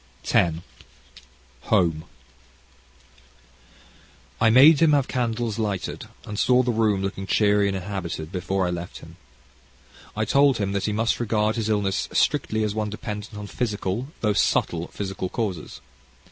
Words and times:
CHAPTER 0.23 0.57
X 1.15 1.27
Home 1.69 2.05
I 4.41 4.49
made 4.49 4.81
him 4.81 4.93
have 4.93 5.07
candles 5.07 5.59
lighted, 5.59 6.07
and 6.25 6.39
saw 6.39 6.63
the 6.63 6.71
room 6.71 7.03
looking 7.03 7.27
cheery 7.27 7.67
and 7.67 7.77
inhabited 7.77 8.31
before 8.31 8.65
I 8.65 8.71
left 8.71 8.97
him. 9.01 9.17
I 10.17 10.25
told 10.25 10.57
him 10.57 10.71
that 10.71 10.85
he 10.85 10.91
must 10.91 11.19
regard 11.19 11.55
his 11.55 11.69
illness 11.69 12.09
strictly 12.13 12.63
as 12.63 12.73
one 12.73 12.89
dependent 12.89 13.37
on 13.37 13.45
physical, 13.45 14.07
though 14.21 14.33
subtle 14.33 14.87
physical 14.87 15.29
causes. 15.29 15.81